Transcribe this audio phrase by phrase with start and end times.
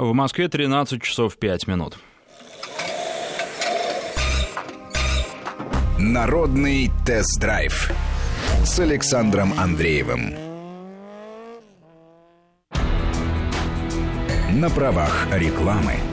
[0.00, 1.98] В Москве 13 часов 5 минут.
[5.98, 7.92] Народный тест-драйв
[8.64, 10.34] с Александром Андреевым.
[14.58, 16.09] На правах рекламы.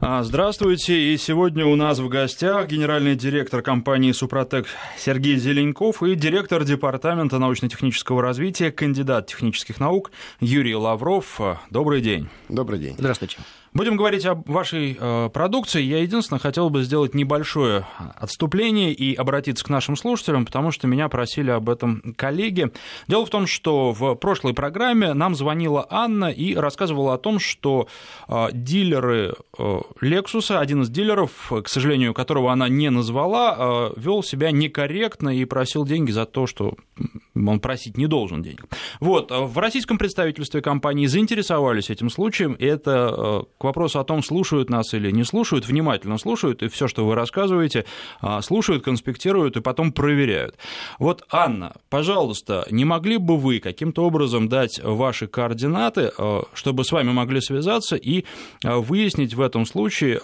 [0.00, 6.14] А, здравствуйте, и сегодня у нас в гостях генеральный директор компании «Супротек» Сергей Зеленков и
[6.14, 11.40] директор департамента научно-технического развития, кандидат технических наук Юрий Лавров.
[11.70, 12.28] Добрый день.
[12.48, 12.94] Добрый день.
[12.96, 13.38] Здравствуйте.
[13.74, 15.82] Будем говорить о вашей э, продукции.
[15.82, 17.86] Я единственное хотел бы сделать небольшое
[18.16, 22.70] отступление и обратиться к нашим слушателям, потому что меня просили об этом коллеги.
[23.06, 27.88] Дело в том, что в прошлой программе нам звонила Анна и рассказывала о том, что
[28.28, 34.22] э, дилеры э, Lexus, один из дилеров, к сожалению, которого она не назвала, э, вел
[34.22, 36.74] себя некорректно и просил деньги за то, что
[37.34, 38.66] он просить не должен денег.
[39.00, 44.22] Вот, э, в российском представительстве компании заинтересовались этим случаем, и это э, вопросу о том,
[44.22, 47.84] слушают нас или не слушают, внимательно слушают, и все, что вы рассказываете,
[48.20, 50.56] а, слушают, конспектируют и потом проверяют.
[50.98, 56.92] Вот, Анна, пожалуйста, не могли бы вы каким-то образом дать ваши координаты, а, чтобы с
[56.92, 58.24] вами могли связаться и
[58.64, 60.20] а, выяснить в этом случае,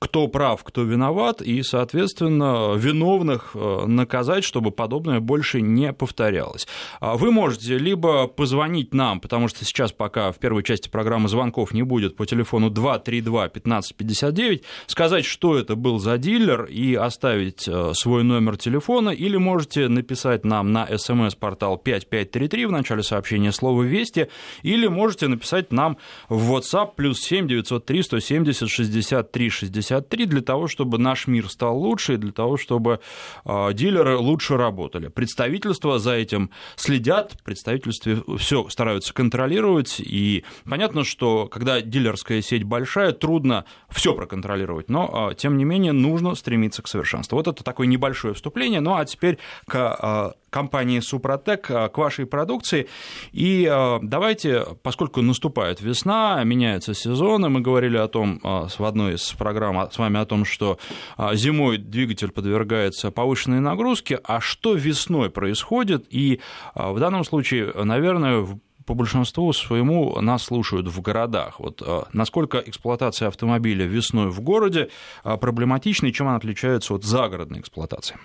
[0.00, 6.66] кто прав, кто виноват, и, соответственно, виновных э, наказать, чтобы подобное больше не повторялось.
[7.00, 11.74] А вы можете либо позвонить нам, потому что сейчас пока в первой части программы звонков
[11.74, 18.24] не будет, по телефону 232-1559, сказать, что это был за дилер, и оставить э, свой
[18.24, 24.28] номер телефона, или можете написать нам на смс-портал 5533 в начале сообщения слово «Вести»,
[24.62, 25.98] или можете написать нам
[26.30, 31.76] в WhatsApp плюс 7 903 170 63 60 53 для того, чтобы наш мир стал
[31.76, 33.00] лучше и для того, чтобы
[33.44, 35.08] а, дилеры лучше работали.
[35.08, 43.12] Представительства за этим следят, представительстве все стараются контролировать, и понятно, что когда дилерская сеть большая,
[43.12, 47.36] трудно все проконтролировать, но, а, тем не менее, нужно стремиться к совершенству.
[47.36, 52.88] Вот это такое небольшое вступление, ну а теперь к а, компании Супротек к вашей продукции.
[53.32, 53.70] И
[54.02, 59.98] давайте, поскольку наступает весна, меняются сезоны, мы говорили о том в одной из программ с
[59.98, 60.78] вами о том, что
[61.16, 66.40] а, зимой двигатель подвергается повышенной нагрузке, а что весной происходит, и
[66.74, 68.46] а, в данном случае, наверное,
[68.86, 71.60] по большинству своему нас слушают в городах.
[71.60, 74.90] Вот а, насколько эксплуатация автомобиля весной в городе
[75.22, 78.16] проблематична и чем она отличается от загородной эксплуатации?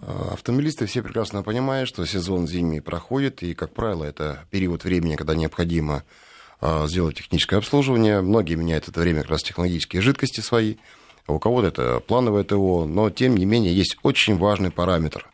[0.00, 5.34] Автомобилисты все прекрасно понимают, что сезон зимний проходит, и, как правило, это период времени, когда
[5.34, 6.04] необходимо
[6.60, 8.20] а, сделать техническое обслуживание.
[8.20, 10.76] Многие меняют это время как раз технологические жидкости свои.
[11.26, 15.26] А у кого-то это плановое ТО, но тем не менее есть очень важный параметр.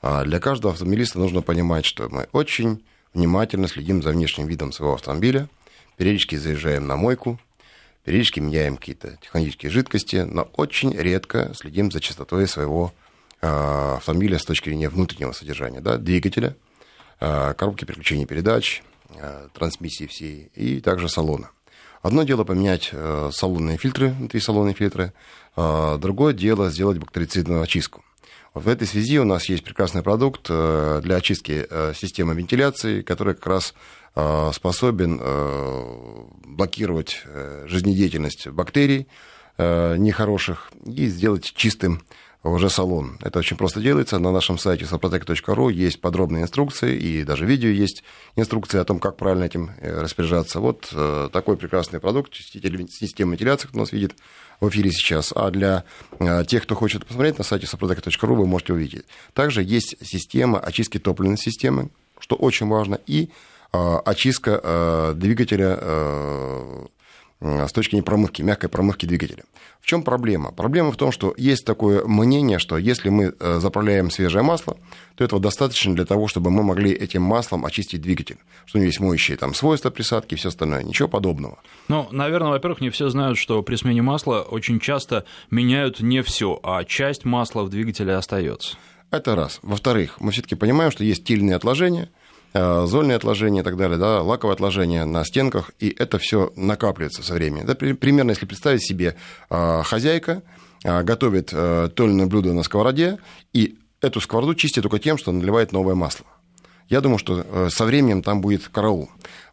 [0.00, 2.82] А, для каждого автомобилиста нужно понимать, что мы очень
[3.14, 5.48] внимательно следим за внешним видом своего автомобиля,
[5.96, 7.38] периодически заезжаем на мойку,
[8.04, 13.03] периодически меняем какие-то технологические жидкости, но очень редко следим за чистотой своего автомобиля
[13.44, 16.56] с точки зрения внутреннего содержания, да, двигателя,
[17.18, 18.82] коробки переключения передач,
[19.20, 21.50] Э, трансмиссии всей, и также салона.
[22.02, 25.12] Одно дело поменять э, салонные фильтры, внутри салонные фильтры,
[25.56, 28.02] другое дело сделать бактерицидную очистку.
[28.54, 33.46] В этой связи у нас есть прекрасный продукт э, для очистки системы вентиляции, который как
[33.46, 33.74] раз
[34.54, 35.20] способен
[36.44, 37.24] блокировать
[37.64, 39.08] жизнедеятельность бактерий
[39.58, 42.04] нехороших и сделать чистым
[42.50, 43.18] уже салон.
[43.22, 44.18] Это очень просто делается.
[44.18, 48.04] На нашем сайте soprotec.ru есть подробные инструкции, и даже видео есть
[48.36, 50.60] инструкции о том, как правильно этим э, распоряжаться.
[50.60, 54.14] Вот э, такой прекрасный продукт, система вентиляции, кто нас видит
[54.60, 55.32] в эфире сейчас.
[55.34, 55.84] А для
[56.18, 59.06] э, тех, кто хочет посмотреть, на сайте soprotec.ru вы можете увидеть.
[59.32, 61.88] Также есть система очистки топливной системы,
[62.18, 63.30] что очень важно, и
[63.72, 65.76] очистка двигателя
[67.44, 69.44] с точки зрения промывки, мягкой промывки двигателя.
[69.80, 70.50] В чем проблема?
[70.50, 74.78] Проблема в том, что есть такое мнение, что если мы э, заправляем свежее масло,
[75.14, 78.38] то этого достаточно для того, чтобы мы могли этим маслом очистить двигатель.
[78.64, 80.82] Что у него есть моющие там свойства присадки и все остальное.
[80.82, 81.58] Ничего подобного.
[81.88, 86.58] Ну, наверное, во-первых, не все знают, что при смене масла очень часто меняют не все,
[86.62, 88.78] а часть масла в двигателе остается.
[89.10, 89.60] Это раз.
[89.62, 92.08] Во-вторых, мы все-таки понимаем, что есть тильные отложения–
[92.54, 97.34] зольные отложения и так далее, да, лаковые отложения на стенках, и это все накапливается со
[97.34, 97.66] временем.
[97.66, 99.16] Да, примерно, если представить себе,
[99.50, 100.42] э, хозяйка
[100.84, 103.18] э, готовит то или иное блюдо на сковороде,
[103.52, 106.26] и эту сковороду чистит только тем, что наливает новое масло.
[106.88, 109.08] Я думаю, что со временем там будет караул.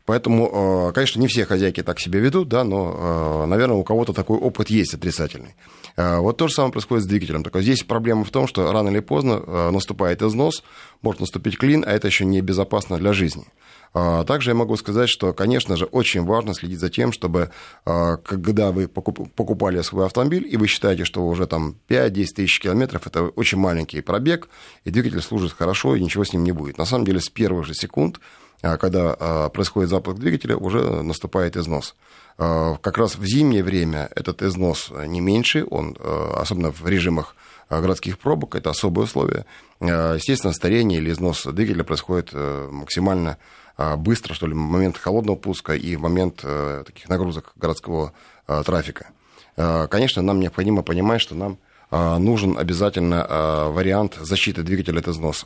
[0.05, 4.69] Поэтому, конечно, не все хозяйки так себя ведут, да, но, наверное, у кого-то такой опыт
[4.69, 5.55] есть отрицательный.
[5.97, 7.43] Вот то же самое происходит с двигателем.
[7.43, 10.63] Только здесь проблема в том, что рано или поздно наступает износ,
[11.01, 13.45] может наступить клин, а это еще не безопасно для жизни.
[13.93, 17.51] А, также я могу сказать, что, конечно же, очень важно следить за тем, чтобы,
[17.83, 23.23] когда вы покупали свой автомобиль, и вы считаете, что уже там 5-10 тысяч километров, это
[23.23, 24.47] очень маленький пробег,
[24.85, 26.77] и двигатель служит хорошо, и ничего с ним не будет.
[26.77, 28.19] На самом деле, с первых же секунд,
[28.61, 31.95] когда происходит запуск двигателя, уже наступает износ.
[32.37, 35.95] Как раз в зимнее время этот износ не меньше, он,
[36.35, 37.35] особенно в режимах
[37.79, 39.45] городских пробок, это особые условия.
[39.79, 43.37] Естественно, старение или износ двигателя происходит э, максимально
[43.77, 48.13] а, быстро, что ли, в момент холодного пуска и в момент э, таких нагрузок городского
[48.65, 49.11] трафика.
[49.55, 51.57] Конечно, нам необходимо понимать, что нам
[51.91, 55.45] нужен обязательно вариант защиты двигателя от износа.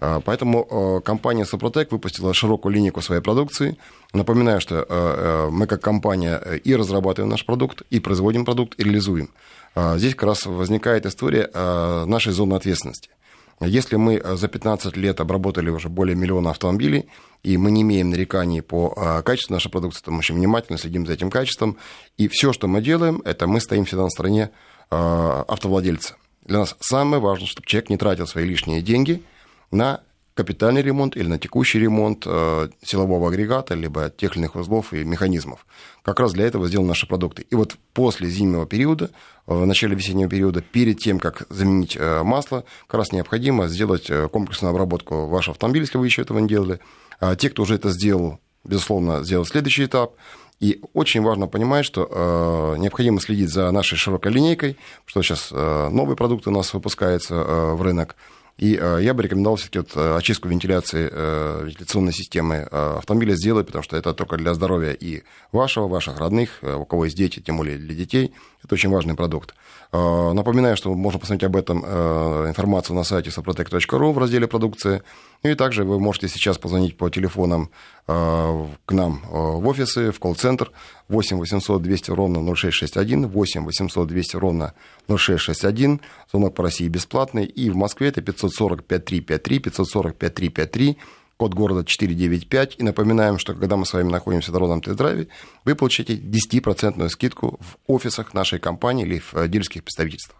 [0.00, 3.76] Поэтому компания Супротек выпустила широкую линейку своей продукции.
[4.12, 9.30] Напоминаю, что мы как компания и разрабатываем наш продукт, и производим продукт, и реализуем.
[9.76, 11.50] Здесь как раз возникает история
[12.06, 13.10] нашей зоны ответственности.
[13.66, 17.08] Если мы э, за 15 лет обработали уже более миллиона автомобилей,
[17.42, 21.06] и мы не имеем нареканий по э, качеству нашей продукции, то мы очень внимательно следим
[21.06, 21.76] за этим качеством.
[22.16, 24.50] И все, что мы делаем, это мы стоим всегда на стороне
[24.90, 26.16] э, автовладельца.
[26.44, 29.22] Для нас самое важное, чтобы человек не тратил свои лишние деньги
[29.72, 30.00] на
[30.34, 35.04] капитальный ремонт или на текущий ремонт э, силового агрегата, либо тех или иных узлов и
[35.04, 35.66] механизмов.
[36.02, 37.44] Как раз для этого сделаны наши продукты.
[37.50, 39.10] И вот после зимнего периода,
[39.46, 44.10] э, в начале весеннего периода, перед тем, как заменить э, масло, как раз необходимо сделать
[44.30, 46.80] комплексную обработку вашего автомобиля, если вы еще этого не делали.
[47.20, 50.14] А те, кто уже это сделал, безусловно, сделать следующий этап.
[50.62, 55.88] И очень важно понимать, что э, необходимо следить за нашей широкой линейкой, что сейчас э,
[55.88, 58.14] новые продукты у нас выпускаются э, в рынок.
[58.58, 63.66] И э, я бы рекомендовал все-таки вот э, очистку вентиляции, э, вентиляционной системы автомобиля сделать,
[63.66, 65.22] потому что это только для здоровья и
[65.52, 68.34] вашего, ваших родных, у кого есть дети, тем более для детей.
[68.62, 69.54] Это очень важный продукт.
[69.92, 75.02] Напоминаю, что можно посмотреть об этом информацию на сайте soprotec.ru в разделе «Продукция».
[75.42, 77.70] Ну и также вы можете сейчас позвонить по телефонам
[78.06, 80.70] к нам в офисы, в колл-центр
[81.12, 84.74] 8 800 200 ровно 0661, 8 800 200 ровно
[85.08, 86.00] 0661.
[86.30, 87.44] Звонок по России бесплатный.
[87.44, 90.98] И в Москве это 540 5353, 540 5353
[91.36, 92.76] код города 495.
[92.78, 95.28] И напоминаем, что когда мы с вами находимся в народном тест-драйве,
[95.64, 100.38] вы получаете 10% скидку в офисах нашей компании или в дилерских представительствах.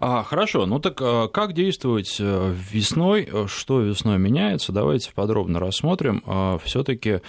[0.00, 3.28] А, хорошо, ну так а, как действовать э, весной?
[3.46, 4.72] Что весной меняется?
[4.72, 6.22] Давайте подробно рассмотрим.
[6.64, 7.20] Все-таки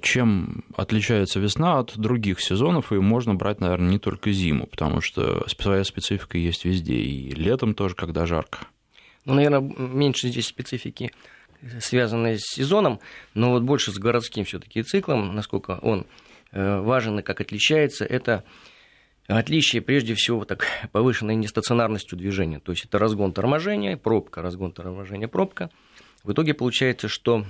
[0.00, 5.46] чем отличается весна от других сезонов, и можно брать, наверное, не только зиму, потому что
[5.48, 8.66] своя специфика есть везде, и летом тоже, когда жарко.
[9.24, 11.12] Ну, наверное, меньше здесь специфики
[11.80, 13.00] связанные с сезоном,
[13.34, 16.06] но вот больше с городским все-таки циклом, насколько он
[16.52, 18.44] э, важен и как отличается, это
[19.26, 22.60] отличие прежде всего так повышенной нестационарностью движения.
[22.60, 25.70] То есть это разгон торможения, пробка, разгон торможения, пробка.
[26.24, 27.44] В итоге получается, что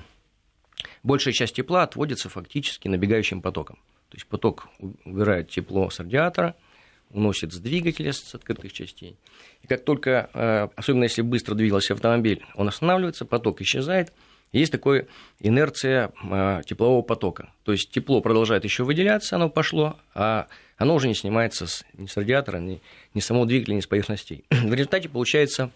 [1.03, 3.77] большая часть тепла отводится фактически набегающим потоком.
[4.09, 4.69] То есть поток
[5.05, 6.55] убирает тепло с радиатора–
[7.11, 9.17] уносит с двигателя, с открытых частей.
[9.63, 14.13] И как только, э, особенно если быстро двигался автомобиль, он останавливается, поток исчезает,
[14.53, 15.07] есть такая
[15.41, 17.53] инерция э, теплового потока.
[17.65, 22.07] То есть тепло продолжает еще выделяться, оно пошло, а оно уже не снимается с, ни
[22.07, 22.81] с радиатора, ни,
[23.15, 24.45] ни с самого двигателя, ни с поверхностей.
[24.51, 25.71] В результате получается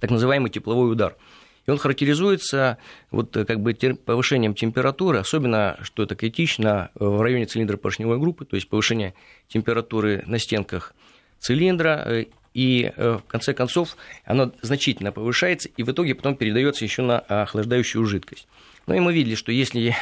[0.00, 1.16] так называемый тепловой удар–
[1.66, 2.78] и он характеризуется
[3.10, 8.18] вот э, как бы повышением температуры, особенно, что это критично, э, в районе цилиндра поршневой
[8.18, 9.14] группы, то есть повышение
[9.48, 10.94] температуры на стенках
[11.38, 17.02] цилиндра, э, и в конце концов оно значительно повышается, и в итоге потом передается еще
[17.02, 18.46] на охлаждающую жидкость.
[18.86, 19.92] Ну и мы видели, что если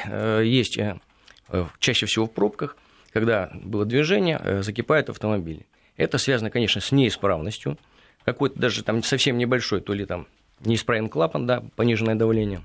[0.45, 0.79] есть
[1.79, 2.77] чаще всего в пробках,
[3.11, 5.65] когда было движение, закипают автомобили.
[5.97, 7.79] Это связано, конечно, с неисправностью,
[8.27, 10.27] какой-то даже там совсем небольшой, то ли там
[10.64, 12.62] неисправен клапан, да, пониженное давление,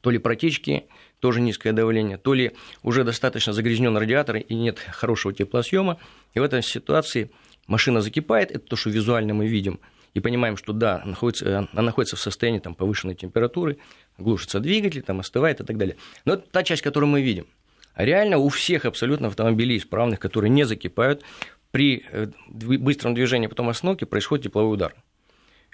[0.00, 0.84] то ли протечки,
[1.20, 5.98] тоже низкое давление, то ли уже достаточно загрязнен радиатор и нет хорошего теплосъема.
[6.34, 7.30] И в этой ситуации
[7.66, 9.80] машина закипает, это то, что визуально мы видим,
[10.14, 13.78] и понимаем, что да, находится, она находится в состоянии там, повышенной температуры,
[14.18, 15.96] глушится двигатель, там, остывает и так далее.
[16.24, 17.46] Но это та часть, которую мы видим.
[17.94, 21.22] А реально у всех абсолютно автомобилей исправных, которые не закипают,
[21.70, 24.94] при э, быстром движении потом остановки происходит тепловой удар.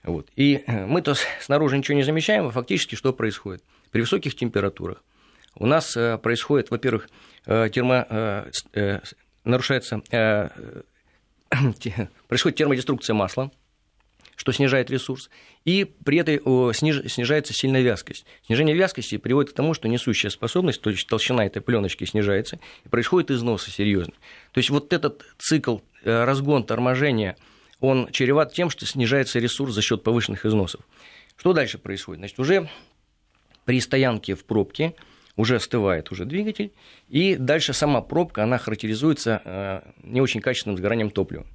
[0.06, 0.28] Вот.
[0.36, 3.62] И э, мы-то снаружи ничего не замечаем, а фактически что происходит?
[3.90, 5.04] При высоких температурах
[5.56, 7.10] у нас э, происходит, во-первых,
[7.44, 8.46] э, термо...
[9.44, 10.00] нарушается...
[12.28, 13.50] происходит термодеструкция масла,
[14.36, 15.30] что снижает ресурс,
[15.64, 18.26] и при этом снижается сильная вязкость.
[18.46, 22.88] Снижение вязкости приводит к тому, что несущая способность, то есть толщина этой пленочки снижается, и
[22.88, 24.14] происходит износ серьезный.
[24.52, 27.36] То есть вот этот цикл э, разгон, торможения,
[27.80, 30.80] он чреват тем, что снижается ресурс за счет повышенных износов.
[31.36, 32.20] Что дальше происходит?
[32.20, 32.68] Значит, уже
[33.64, 34.94] при стоянке в пробке
[35.36, 36.72] уже остывает уже двигатель,
[37.08, 41.46] и дальше сама пробка, она характеризуется э, не очень качественным сгоранием топлива.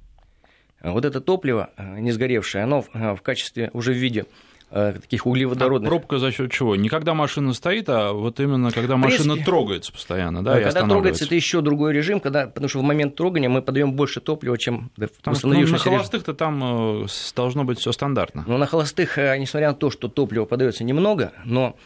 [0.80, 4.28] Вот это топливо, э, не сгоревшее, оно в качестве уже в виде Э,
[4.72, 5.88] таких углеводородных.
[5.88, 6.76] А пробка за счет чего?
[6.76, 10.60] Не когда машина стоит, а вот именно когда машина принципе, трогается постоянно, да?
[10.60, 14.20] Когда трогается, это еще другой режим, когда, потому что в момент трогания мы подаем больше
[14.20, 18.44] топлива, чем в установившемся ну, на холостых-то там э, должно быть все стандартно.
[18.46, 21.76] Но на холостых, э, несмотря на то, что топлива подается немного, но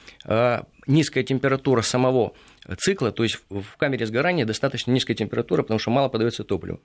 [0.86, 2.32] низкая температура самого
[2.78, 6.78] цикла, то есть в камере сгорания достаточно низкая температура, потому что мало подается топлива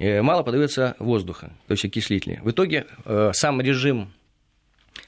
[0.00, 2.40] мало подается воздуха, то есть окислители.
[2.44, 2.86] В итоге
[3.32, 4.12] сам режим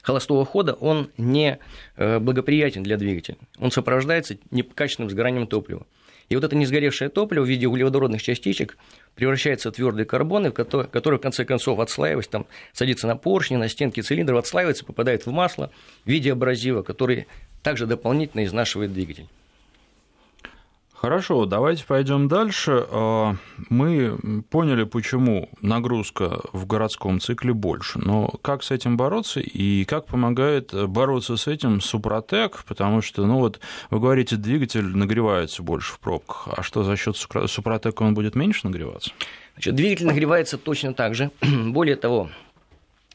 [0.01, 1.59] холостого хода, он не
[1.97, 3.37] э, благоприятен для двигателя.
[3.59, 5.85] Он сопровождается некачественным сгоранием топлива.
[6.29, 8.77] И вот это несгоревшее топливо в виде углеводородных частичек
[9.15, 13.99] превращается в твердые карбоны, которые в конце концов отслаиваясь, там, садится на поршни, на стенки
[13.99, 15.71] цилиндров, отслаивается, попадает в масло
[16.05, 17.27] в виде абразива, который
[17.63, 19.27] также дополнительно изнашивает двигатель.
[21.01, 22.85] Хорошо, давайте пойдем дальше.
[22.91, 23.35] А,
[23.69, 30.05] мы поняли, почему нагрузка в городском цикле больше, но как с этим бороться и как
[30.05, 35.99] помогает бороться с этим Супротек, потому что, ну вот, вы говорите, двигатель нагревается больше в
[35.99, 39.09] пробках, а что за счет Супротека он будет меньше нагреваться?
[39.55, 41.31] Значит, двигатель нагревается точно так же.
[41.41, 42.29] Более того,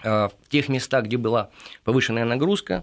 [0.02, 1.50] а, в тех местах, где была
[1.84, 2.82] повышенная нагрузка,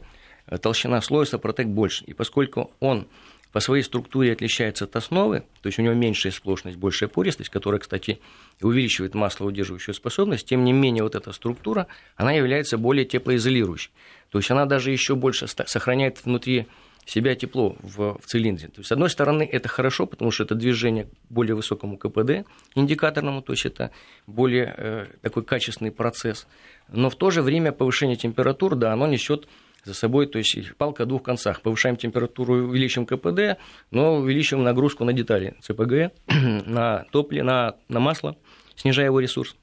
[0.62, 2.06] толщина слоя Супротек больше.
[2.06, 3.06] И поскольку он
[3.54, 7.80] по своей структуре отличается от основы, то есть у него меньшая сплошность, большая пористость, которая,
[7.80, 8.20] кстати,
[8.62, 13.92] увеличивает маслоудерживающую способность, тем не менее вот эта структура, она является более теплоизолирующей.
[14.32, 16.66] То есть она даже еще больше сохраняет внутри
[17.06, 18.70] себя тепло в, в цилиндре.
[18.70, 22.48] То есть, с одной стороны, это хорошо, потому что это движение к более высокому КПД
[22.74, 23.92] индикаторному, то есть это
[24.26, 26.48] более э, такой качественный процесс.
[26.88, 29.48] Но в то же время повышение температур, да, оно несет
[29.84, 31.62] за собой, то есть палка о двух концах.
[31.62, 33.60] Повышаем температуру, увеличим КПД,
[33.92, 36.14] но увеличиваем нагрузку на детали ЦПГ,
[36.66, 38.38] на топливо, на, на масло,
[38.76, 39.56] снижая его ресурс.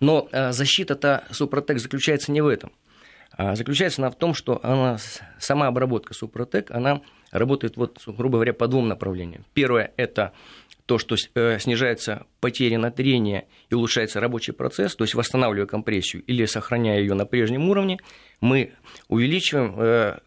[0.00, 2.72] Но э, защита-то Супротек заключается не в этом.
[3.34, 4.98] А заключается она в том, что она,
[5.38, 7.00] сама обработка Супротек, она
[7.30, 9.44] работает, вот, грубо говоря, по двум направлениям.
[9.54, 10.32] Первое– это
[10.86, 16.22] то, что э, снижается потеря на трение и улучшается рабочий процесс, то есть восстанавливая компрессию
[16.24, 17.98] или сохраняя ее на прежнем уровне,
[18.40, 18.72] мы
[19.08, 20.18] увеличиваем э,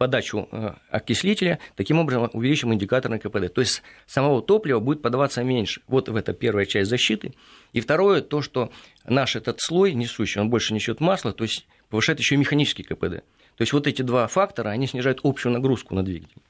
[0.00, 3.52] подачу э, окислителя, таким образом увеличим индикаторный КПД.
[3.52, 5.82] То есть самого топлива будет подаваться меньше.
[5.88, 7.34] Вот в это первая часть защиты.
[7.74, 8.72] И второе, то, что
[9.04, 13.22] наш этот слой несущий, он больше несет масло, то есть повышает еще и механический КПД.
[13.56, 16.40] То есть вот эти два фактора, они снижают общую нагрузку на двигатель.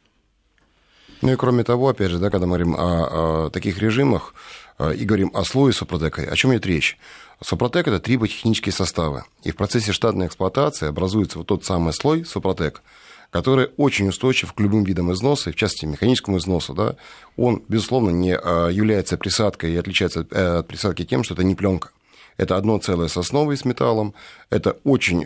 [1.23, 4.35] Ну и кроме того, опять же, да, когда мы говорим о, о таких режимах
[4.79, 6.99] э, и говорим о слое Супротека, о чем идет речь?
[7.43, 9.25] Супротек– это триботехнические составы.
[9.43, 12.83] И в процессе штатной эксплуатации образуется вот тот самый слой Супротек,
[13.31, 16.73] который очень устойчив к любым видам износа, в частности, механическому износу.
[16.73, 16.97] Да?
[17.37, 21.55] Он, безусловно, не э, является присадкой и отличается э, от присадки тем, что это не
[21.55, 21.91] пленка.
[22.39, 24.15] Это одно целое с основой с металлом.
[24.49, 25.23] Это очень,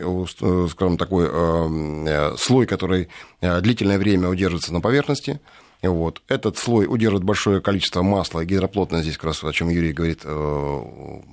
[0.69, 1.29] скажем, такой
[2.37, 3.07] слой, который
[3.39, 5.39] длительное время удерживается на поверхности.
[5.89, 6.21] Вот.
[6.27, 10.81] Этот слой удерживает большое количество масла, гидроплотность здесь как раз, о чем Юрий говорит, э,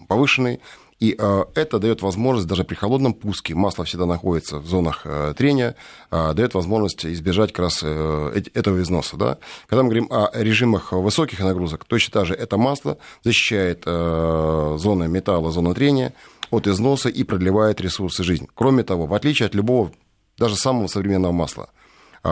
[0.09, 0.61] повышенный.
[1.01, 5.35] И э, это дает возможность даже при холодном пуске, масло всегда находится в зонах э,
[5.37, 5.75] трения,
[6.11, 9.17] дает возможность избежать как раз этого износа.
[9.17, 9.39] Да?
[9.67, 15.51] Когда мы говорим о режимах высоких нагрузок, точно так же это масло защищает зоны металла,
[15.51, 16.13] зоны трения
[16.51, 18.49] от износа и продлевает ресурсы жизни.
[18.55, 19.91] Кроме того, в отличие от любого,
[20.39, 21.71] даже самого современного масла–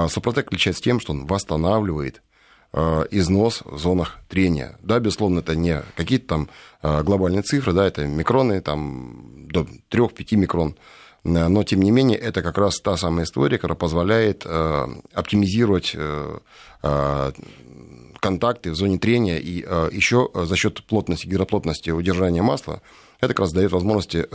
[0.08, 2.22] Супротек отличается тем, что он восстанавливает
[2.72, 4.76] а, износ в зонах трения.
[4.80, 6.48] Да, безусловно, это не какие-то там
[6.82, 10.76] а, глобальные цифры, да, это микроны там, до 3-5 микрон,
[11.22, 15.94] но, тем не менее, это как раз та самая история, которая позволяет оптимизировать
[18.20, 19.36] контакты в зоне трения.
[19.36, 19.56] И
[19.94, 22.80] еще за счет плотности, гидроплотности удержания масла,
[23.20, 24.26] это как раз дает возможности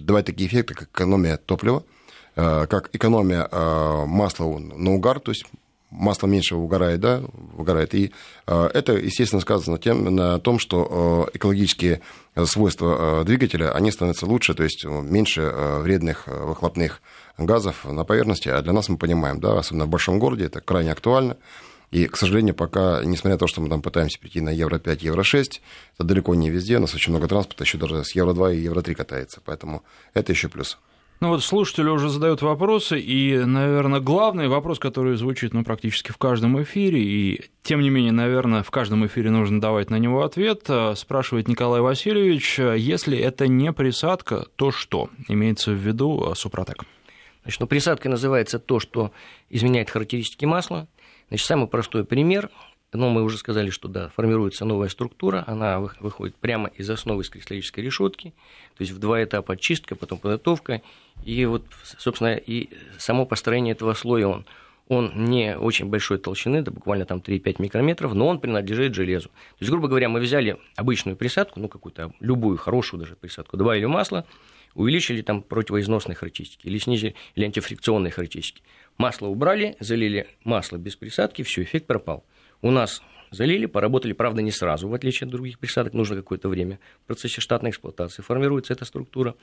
[0.00, 1.95] давать такие эффекты, как экономия топлива, Э,
[2.36, 5.46] как экономия э, масла на угар, то есть
[5.90, 7.22] масло меньше угорает, да,
[7.56, 7.94] угорает.
[7.94, 8.12] И
[8.46, 12.02] э, это, естественно, сказано тем, на том, что экологические
[12.44, 15.50] свойства двигателя, они становятся лучше, то есть меньше
[15.80, 17.00] вредных выхлопных
[17.38, 18.50] газов на поверхности.
[18.50, 21.38] А для нас мы понимаем, да, особенно в большом городе, это крайне актуально.
[21.90, 25.60] И, к сожалению, пока, несмотря на то, что мы там пытаемся перейти на Евро-5, Евро-6,
[25.94, 28.94] это далеко не везде, у нас очень много транспорта, еще даже с Евро-2 и Евро-3
[28.94, 30.78] катается, поэтому это еще плюс.
[31.18, 36.18] Ну вот слушатели уже задают вопросы, и, наверное, главный вопрос, который звучит ну, практически в
[36.18, 40.64] каждом эфире, и тем не менее, наверное, в каждом эфире нужно давать на него ответ,
[40.68, 45.08] э, спрашивает Николай Васильевич, если это не присадка, то что?
[45.28, 46.84] Имеется в виду э, Супротек.
[47.44, 49.12] Значит, ну, присадкой называется то, что
[49.48, 50.86] изменяет характеристики масла.
[51.28, 52.50] Значит, самый простой пример
[52.92, 57.30] ну, мы уже сказали, что да, формируется новая структура, она выходит прямо из основы из
[57.30, 58.34] кристаллической решетки,
[58.76, 60.82] то есть в два этапа очистка, потом подготовка,
[61.24, 61.64] и вот,
[61.98, 64.46] собственно, и само построение этого слоя, он,
[64.88, 69.28] он не очень большой толщины, да буквально там 3-5 микрометров, но он принадлежит железу.
[69.28, 73.86] То есть, грубо говоря, мы взяли обычную присадку, ну, какую-то любую хорошую даже присадку, добавили
[73.86, 74.26] масло,
[74.74, 78.62] увеличили там противоизносные характеристики или снизили, или антифрикционные характеристики.
[78.98, 82.24] Масло убрали, залили масло без присадки, все, эффект пропал.
[82.62, 86.78] У нас залили, поработали, правда, не сразу, в отличие от других присадок, нужно какое-то время.
[87.04, 89.34] В процессе штатной эксплуатации формируется эта структура.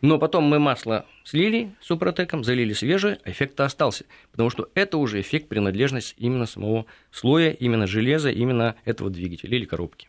[0.00, 5.20] Но потом мы масло слили супротеком, залили свежее, а эффект остался, потому что это уже
[5.20, 10.08] эффект принадлежности именно самого слоя, именно железа, именно этого двигателя или коробки.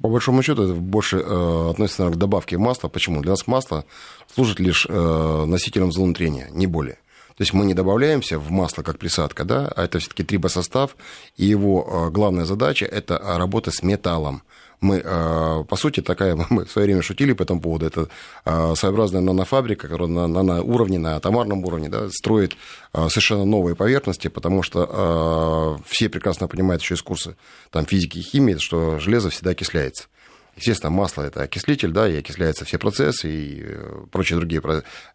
[0.00, 2.88] По большому счету, это больше э, относится наверное, к добавке масла.
[2.88, 3.20] Почему?
[3.20, 3.84] Для нас масло
[4.32, 6.98] служит лишь э, носителем злоунтрения, не более.
[7.38, 10.96] То есть мы не добавляемся в масло как присадка, да, а это все-таки трибосостав,
[11.36, 14.42] и его э, главная задача– это работа с металлом.
[14.80, 18.08] Мы, э, по сути, такая, мы в свое время шутили по этому поводу, это
[18.44, 22.56] э, своеобразная нанофабрика, которая на, на уровне, на атомарном уровне, да, строит
[22.92, 27.36] совершенно новые поверхности, потому что все прекрасно понимают еще из курса
[27.70, 30.08] там, физики и химии, что железо всегда окисляется.
[30.58, 34.60] Естественно, масло– это окислитель, да, и окисляются все процессы и э, прочие другие.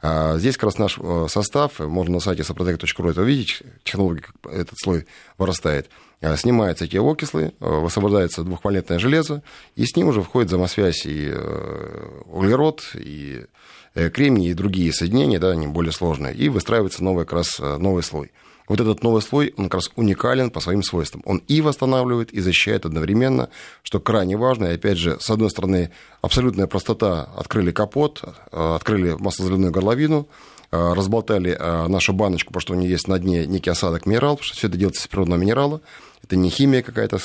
[0.01, 4.79] А здесь как раз наш э, состав, можно на сайте saprotec.ru это увидеть, технология, этот
[4.81, 5.05] слой
[5.37, 5.89] вырастает.
[6.37, 9.43] Снимаются эти окислы, э, высвобождается двухвалентное железо,
[9.75, 11.33] и с ним уже входит взаимосвязь и
[12.25, 13.45] углерод, и
[13.93, 18.31] кремний, и другие соединения, да, они более сложные, и выстраивается новый, как раз новый слой
[18.67, 21.21] вот этот новый слой, он как раз уникален по своим свойствам.
[21.25, 23.49] Он и восстанавливает, и защищает одновременно,
[23.83, 24.65] что крайне важно.
[24.65, 27.29] И опять же, с одной стороны, абсолютная простота.
[27.35, 30.27] Открыли капот, э, открыли маслозаливную горловину,
[30.71, 34.35] э, разболтали э, нашу баночку, потому что у нее есть на дне некий осадок минерал,
[34.35, 35.81] потому что все это делается из природного минерала.
[36.23, 37.19] Это не химия какая-то,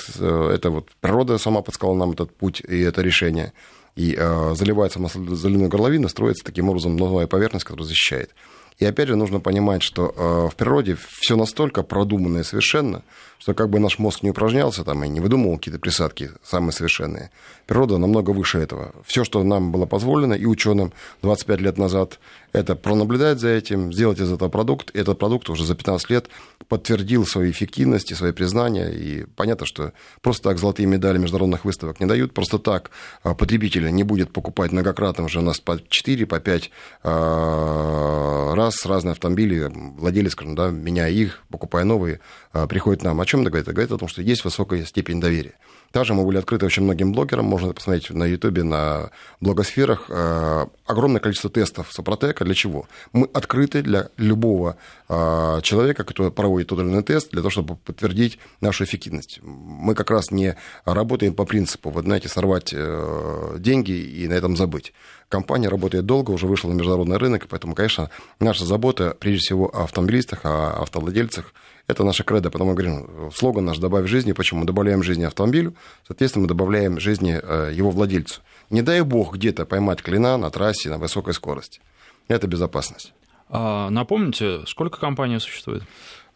[0.53, 3.53] это вот природа сама подсказала нам этот путь и это решение.
[3.99, 4.15] И
[4.55, 8.31] заливается маслозаливная горловина, строится таким образом новая поверхность, которая защищает.
[8.79, 13.03] И опять же нужно понимать, что э, в природе все настолько продуманное совершенно,
[13.39, 17.31] что как бы наш мозг не упражнялся там и не выдумывал какие-то присадки самые совершенные,
[17.67, 18.95] природа намного выше этого.
[19.07, 22.19] Все, что нам было позволено и ученым 25 лет назад,
[22.53, 24.91] это пронаблюдать за этим, сделать из этого продукт.
[24.95, 26.29] И этот продукт уже за 15 лет
[26.69, 28.89] подтвердил свою эффективность и свои признания.
[28.89, 32.33] И понятно, что просто так золотые медали международных выставок не дают.
[32.33, 32.91] Просто так
[33.23, 36.71] а, потребитель не будет покупать многократно уже у нас по 4, по 5
[37.03, 39.71] а, раз разные автомобили.
[39.99, 42.21] Владелец, скажем, да, меняя их, покупая новые,
[42.53, 43.21] а, приходит нам.
[43.29, 43.69] Чем это говорит?
[43.69, 45.53] Это говорит о том, что есть высокая степень доверия.
[45.93, 49.11] Также мы были открыты очень многим блогерам, можно посмотреть на Ютубе, на
[49.43, 50.07] блогосферах.
[50.09, 52.47] Э, огромное количество тестов Сопротека.
[52.47, 52.89] Для чего?
[53.13, 54.79] Мы открыты для любого
[55.11, 59.41] э, человека, который проводит тот или иной тест, для того, чтобы подтвердить нашу эффективность.
[59.43, 64.57] Мы как раз не работаем по принципу, вот знаете, сорвать э, деньги и на этом
[64.57, 64.95] забыть.
[65.29, 68.09] Компания работает долго, уже вышла на международный рынок, поэтому, конечно,
[68.41, 71.53] наша забота, прежде всего, о автомобилистах, о автовладельцах–
[71.89, 74.33] это наша кредо, потому мы говорим, слоган наш «добавь жизни».
[74.33, 74.61] Почему?
[74.61, 75.75] Мы добавляем жизни автомобилю,
[76.07, 78.43] соответственно, мы добавляем жизни э, его владельцу.
[78.71, 81.81] Не дай бог где-то поймать клина на трассе на высокой скорости.
[82.29, 83.15] Это безопасность.
[83.49, 85.83] А, напомните, сколько компаний существует?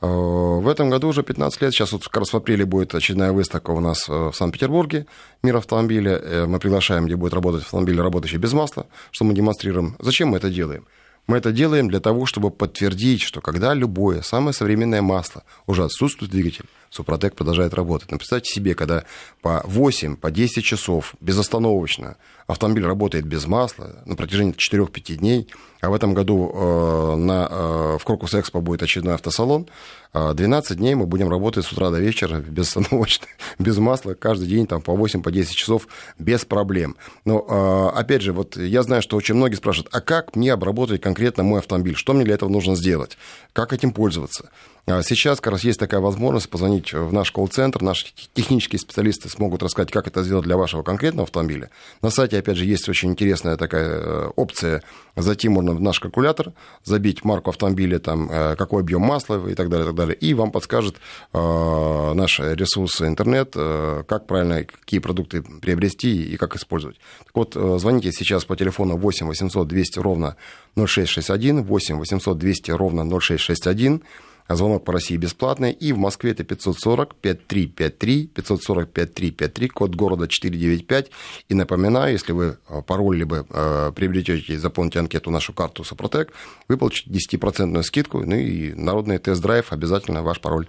[0.03, 1.73] Э, в этом году уже 15 лет.
[1.73, 5.07] Сейчас вот как раз в апреле будет очередная выставка у нас э, в Санкт-Петербурге
[5.43, 6.47] «Мир автомобиля».
[6.47, 9.97] Мы приглашаем, где будет работать автомобиль, работающий без масла, что мы демонстрируем.
[10.01, 10.85] Зачем мы это делаем?
[11.29, 16.33] Мы это делаем для того, чтобы подтвердить, что когда любое, самое современное масло уже отсутствует
[16.33, 18.11] двигатель, Супротек продолжает работать.
[18.11, 19.05] Но представьте себе, когда
[19.41, 25.49] по 8, по 10 часов безостановочно автомобиль работает без масла на протяжении 4-5 дней,
[25.81, 29.69] а в этом году э, на, э, в Крокус Экспо будет очередной автосалон,
[30.13, 33.27] 12 э, дней мы будем работать с утра до вечера безостановочно,
[33.59, 36.97] без масла, каждый день там, по 8, по 10 часов без проблем.
[37.25, 41.01] Но, э, опять же, вот я знаю, что очень многие спрашивают, а как мне обработать
[41.01, 41.97] конкретно мой автомобиль?
[41.97, 43.17] Что мне для этого нужно сделать?
[43.55, 44.51] Как этим пользоваться?
[44.87, 49.63] А сейчас как раз есть такая возможность позвонить в наш колл-центр, наши технические специалисты смогут
[49.63, 51.71] рассказать, как это сделать для вашего конкретного автомобиля.
[52.03, 54.83] На сайте, опять же, есть очень интересная такая э, опция.
[55.15, 59.69] Зайти можно в наш калькулятор забить марку автомобиля, там, э, какой объем масла и так
[59.69, 60.97] далее, и так далее, и вам подскажет
[61.33, 66.99] э, наш ресурс интернет, э, как правильно, какие продукты приобрести и как использовать.
[67.25, 70.37] Так вот, э, звоните сейчас по телефону 8 800 200 ровно
[70.77, 75.73] 0661, 8 800 200 ровно 0661, а звонок по России бесплатный.
[75.73, 81.11] И в Москве это 540 5353, 540 5353, код города 495.
[81.49, 86.33] И напоминаю, если вы э, пароль либо э, приобретете и заполните анкету нашу карту Сопротек,
[86.69, 90.69] вы получите 10% скидку, ну и народный тест-драйв обязательно ваш пароль.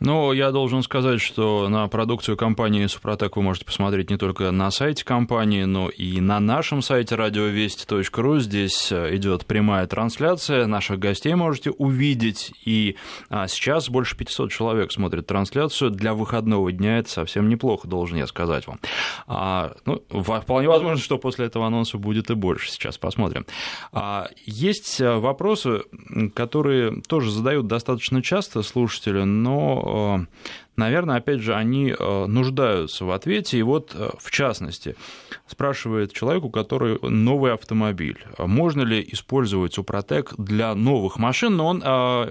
[0.00, 4.70] Но я должен сказать, что на продукцию компании «Супротек» вы можете посмотреть не только на
[4.70, 8.38] сайте компании, но и на нашем сайте радиовести.ру.
[8.38, 12.52] Здесь э, идет прямая трансляция, наших гостей можете увидеть.
[12.64, 12.96] И
[13.30, 15.90] а, сейчас больше 500 человек смотрят трансляцию.
[15.90, 18.80] Для выходного дня это совсем неплохо, должен я сказать вам.
[19.26, 22.70] А, ну, вполне возможно, что после этого анонса будет и больше.
[22.70, 23.46] Сейчас посмотрим.
[23.92, 25.82] А, есть э, вопросы,
[26.34, 30.26] которые тоже задают достаточно часто слушатели, но, э,
[30.76, 33.58] наверное, опять же, они э, нуждаются в ответе.
[33.58, 34.96] И вот, э, в частности,
[35.46, 41.78] спрашивает человек, у которого новый автомобиль, можно ли использовать Супротек для новых машин, но он,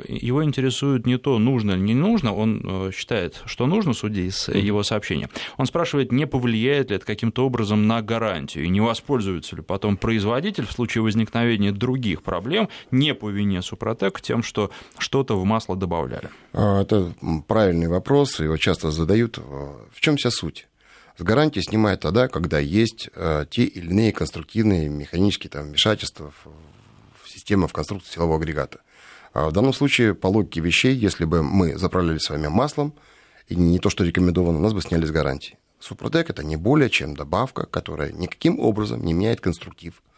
[0.07, 4.83] его интересует не то, нужно или не нужно, он считает, что нужно, судя из его
[4.83, 5.29] сообщения.
[5.57, 9.97] Он спрашивает, не повлияет ли это каким-то образом на гарантию, и не воспользуется ли потом
[9.97, 15.75] производитель в случае возникновения других проблем не по вине Супротек тем, что что-то в масло
[15.75, 16.29] добавляли.
[16.53, 17.13] А, это
[17.47, 19.37] правильный вопрос, его часто задают.
[19.37, 20.67] В чем вся суть?
[21.17, 26.33] С гарантии снимают тогда, когда есть э, те или иные конструктивные механические там, вмешательства
[27.23, 28.79] в систему, в конструкцию силового агрегата.
[29.33, 32.93] А в данном случае, по логике вещей, если бы мы заправляли с вами маслом,
[33.47, 35.57] и не то, что рекомендовано, нас бы сняли с гарантии.
[35.79, 40.01] Супротек– это не более чем добавка, которая никаким образом не меняет конструктив–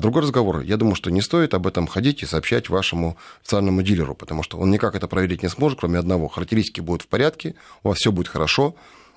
[0.00, 0.60] другой разговор.
[0.60, 4.58] Я думаю, что не стоит об этом ходить и сообщать вашему официальному дилеру, потому что
[4.58, 6.28] он никак это проверить не сможет, кроме одного.
[6.28, 8.74] Характеристики будут в порядке, у вас все будет хорошо,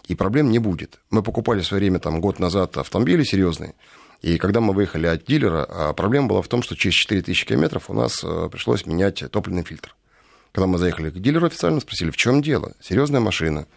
[0.08, 0.99] и проблем не будет.
[1.10, 3.76] Мы покупали в свое время, там, год назад автомобили серьезные,
[4.21, 7.89] и когда мы выехали от дилера, а проблема была в том, что через 4000 километров
[7.89, 9.95] у нас э, пришлось менять топливный фильтр.
[10.54, 12.71] Когда мы заехали к дилеру официально, спросили, в чем дело?
[12.80, 13.67] Серьезная машина,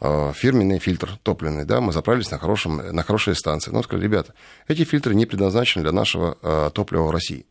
[0.00, 3.70] фирменный фильтр топливный, да, мы заправились на, хорошем, на хорошие станции.
[3.70, 4.34] Но сказали, ребята,
[4.68, 7.46] эти фильтры не предназначены для нашего э, топлива в России.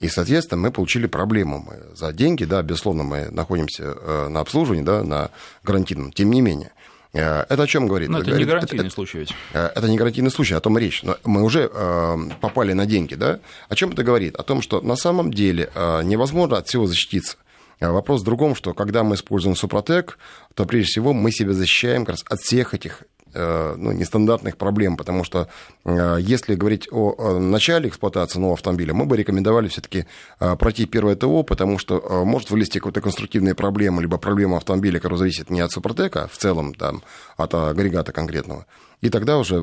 [0.00, 1.58] И, соответственно, мы получили проблему.
[1.58, 5.30] Мы за деньги, да, безусловно, мы находимся э, на обслуживании, да, на
[5.64, 6.12] гарантийном.
[6.12, 6.72] Тем не менее,
[7.12, 8.08] это о чем говорит?
[8.08, 9.34] Но это говорит, не гарантийный это, случай ведь.
[9.52, 11.02] Это не гарантийный случай, о том и речь.
[11.02, 13.40] Но мы уже э, попали на деньги, да?
[13.68, 14.36] О чем это говорит?
[14.36, 17.36] О том, что на самом деле э, невозможно от всего защититься.
[17.80, 20.18] Вопрос в другом, что когда мы используем Супротек,
[20.58, 24.96] то прежде всего мы себя защищаем как раз от всех этих э, ну, нестандартных проблем,
[24.96, 25.46] потому что
[25.84, 30.06] э, если говорить о начале эксплуатации нового автомобиля, мы бы рекомендовали все-таки
[30.40, 35.18] э, пройти первое ТО, потому что может вылезти какая-то конструктивная проблема, либо проблема автомобиля, которая
[35.18, 37.04] зависит не от Супротека, в целом там,
[37.36, 38.66] от агрегата конкретного.
[39.00, 39.54] И тогда уже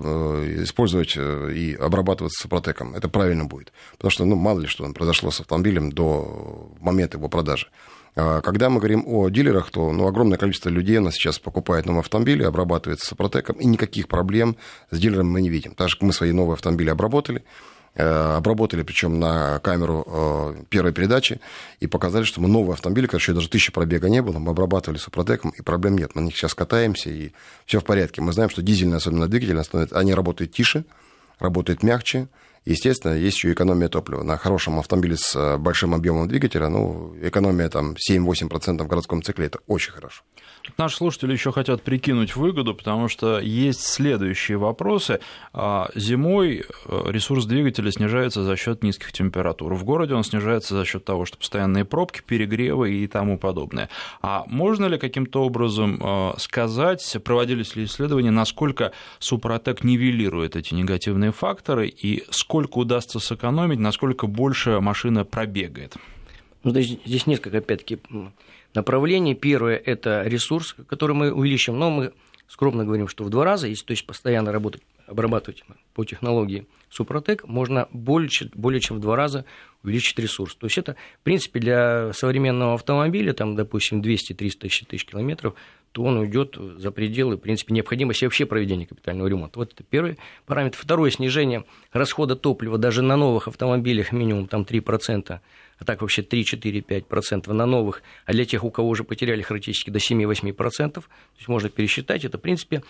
[0.63, 2.95] использовать и обрабатывать Супротеком.
[2.95, 3.73] Это правильно будет.
[3.91, 7.67] Потому что, ну, мало ли что произошло с автомобилем до момента его продажи.
[8.15, 12.01] А, когда мы говорим о дилерах, то ну, огромное количество людей нас сейчас покупает новые
[12.01, 14.55] автомобили, обрабатывается Сопротеком, и никаких проблем
[14.91, 15.75] с дилером мы не видим.
[15.75, 17.43] Так что мы свои новые автомобили обработали,
[17.93, 21.41] э, обработали, причем на камеру э, первой передачи,
[21.81, 25.51] и показали, что мы новые автомобили, еще даже тысячи пробега не было, мы обрабатывали Супротеком,
[25.51, 26.11] и проблем нет.
[26.15, 27.31] Мы на них сейчас катаемся, и
[27.65, 28.21] все в порядке.
[28.21, 29.61] Мы знаем, что дизельные, особенно двигатели,
[29.93, 30.85] они работают тише,
[31.39, 32.29] работают мягче,
[32.65, 34.23] Естественно, есть еще экономия топлива.
[34.23, 39.45] На хорошем автомобиле с э, большим объемом двигателя, ну, экономия там 7-8% в городском цикле,
[39.45, 40.23] это очень хорошо.
[40.79, 45.19] Наши слушатели еще хотят прикинуть выгоду, потому что есть следующие вопросы.
[45.53, 49.75] А, зимой э, ресурс двигателя снижается за счет низких температур.
[49.75, 53.89] В городе он снижается за счет того, что постоянные пробки, перегревы и тому подобное.
[54.23, 61.31] А можно ли каким-то образом э, сказать, проводились ли исследования, насколько Супротек нивелирует эти негативные
[61.31, 65.97] факторы и сколько сколько удастся сэкономить, насколько больше машина пробегает?
[66.63, 67.99] Ну, здесь несколько, опять-таки,
[68.73, 69.35] направлений.
[69.35, 72.13] Первое– это ресурс, который мы увеличим, но мы
[72.47, 77.45] скромно говорим, что в два раза, если то есть постоянно работать, обрабатывать по технологии Супротек,
[77.45, 79.43] можно больше, более чем в два раза
[79.83, 80.55] увеличить ресурс.
[80.55, 85.55] То есть это, в принципе, для современного автомобиля, там, допустим, 200-300 тысяч километров,
[85.95, 89.59] то он уйдет за пределы, в принципе, необходимости вообще проведения капитального ремонта.
[89.59, 90.77] Вот это первый параметр.
[90.77, 95.39] Второе, снижение расхода топлива даже на новых автомобилях минимум там 3%,
[95.77, 99.99] а так вообще 3-4-5% на новых, а для тех, у кого уже потеряли характеристики до
[99.99, 101.01] 7-8%, то
[101.37, 102.83] есть можно пересчитать, это, в принципе,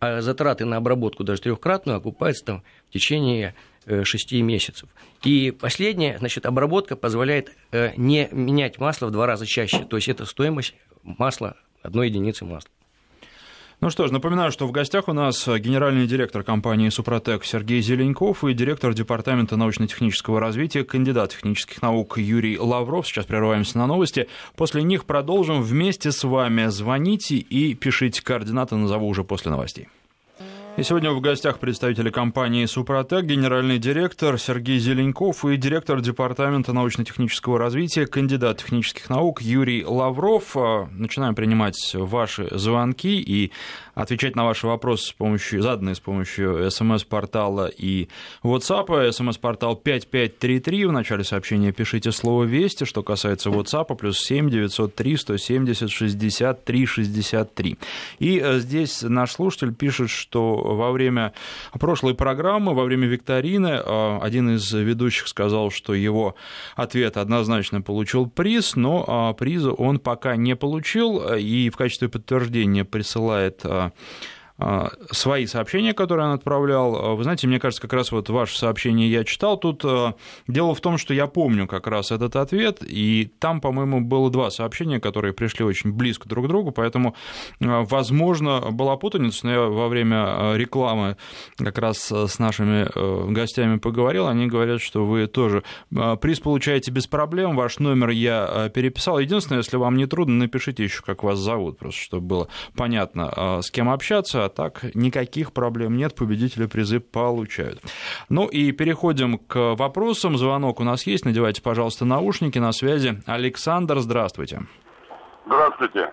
[0.00, 3.54] а затраты на обработку даже трехкратную окупаются там в течение
[3.86, 4.88] 6 э, месяцев.
[5.22, 10.08] И последнее, значит, обработка позволяет э, не менять масло в два раза чаще, то есть
[10.08, 12.70] это стоимость масла одной единицы масла.
[13.80, 18.42] Ну что ж, напоминаю, что в гостях у нас генеральный директор компании «Супротек» Сергей Зеленков
[18.42, 23.06] и директор департамента научно-технического развития, кандидат технических наук Юрий Лавров.
[23.06, 24.26] Сейчас прерываемся на новости.
[24.56, 26.66] После них продолжим вместе с вами.
[26.66, 29.86] Звоните и пишите координаты, назову уже после новостей.
[30.78, 37.58] И сегодня в гостях представители компании «Супротек», генеральный директор Сергей Зеленков и директор Департамента научно-технического
[37.58, 40.56] развития, кандидат технических наук Юрий Лавров.
[40.56, 43.50] А, начинаем принимать ваши звонки и
[43.98, 48.08] отвечать на ваши вопросы, с помощью, заданные с помощью смс-портала и
[48.44, 49.10] WhatsApp.
[49.10, 50.86] СМС-портал 5533.
[50.86, 52.84] В начале сообщения пишите слово «Вести».
[52.84, 57.78] Что касается WhatsApp, плюс 7 903 170 63 63.
[58.20, 61.32] И э, здесь наш слушатель пишет, что во время
[61.72, 66.36] прошлой программы, во время викторины, э, один из ведущих сказал, что его
[66.76, 72.84] ответ однозначно получил приз, но э, приза он пока не получил, и в качестве подтверждения
[72.84, 73.90] присылает uh,
[75.12, 76.96] свои сообщения, которые он отправлял.
[76.96, 79.56] А, вы знаете, мне кажется, как раз вот ваше сообщение я читал.
[79.56, 80.14] Тут а,
[80.48, 84.50] дело в том, что я помню как раз этот ответ, и там, по-моему, было два
[84.50, 87.14] сообщения, которые пришли очень близко друг к другу, поэтому,
[87.60, 91.16] возможно, была путаница, но я во время рекламы
[91.56, 92.88] как раз с нашими
[93.32, 95.62] гостями поговорил, они говорят, что вы тоже
[96.20, 99.20] приз получаете без проблем, ваш номер я переписал.
[99.20, 103.70] Единственное, если вам не трудно, напишите еще, как вас зовут, просто чтобы было понятно, с
[103.70, 107.80] кем общаться, так никаких проблем нет, победители призы получают.
[108.28, 110.36] Ну и переходим к вопросам.
[110.36, 113.22] Звонок у нас есть, надевайте, пожалуйста, наушники на связи.
[113.26, 114.62] Александр, здравствуйте.
[115.46, 116.12] Здравствуйте.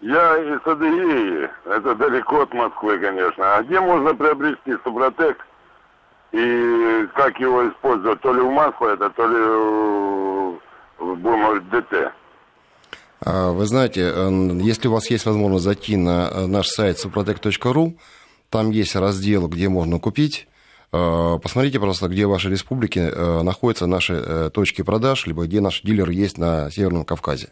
[0.00, 3.56] Я из Адыгеи, это далеко от Москвы, конечно.
[3.56, 5.46] А где можно приобрести Супротек
[6.32, 8.20] и как его использовать?
[8.20, 10.60] То ли в масло это, то ли
[10.98, 12.12] в, говорить, ДТ.
[13.24, 17.96] А, вы знаете, э, если у вас есть возможность зайти на э, наш сайт suprotec.ru,
[18.50, 20.46] там есть раздел, где можно купить.
[20.92, 23.10] Э, посмотрите просто, где в вашей республике
[23.42, 27.48] находятся наши точки продаж, либо где наш дилер есть на Северном Кавказе.